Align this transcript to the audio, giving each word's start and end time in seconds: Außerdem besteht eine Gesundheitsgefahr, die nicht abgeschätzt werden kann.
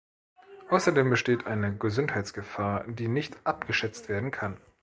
Außerdem 0.69 1.11
besteht 1.11 1.45
eine 1.45 1.77
Gesundheitsgefahr, 1.77 2.85
die 2.87 3.07
nicht 3.07 3.37
abgeschätzt 3.45 4.09
werden 4.09 4.31
kann. 4.31 4.57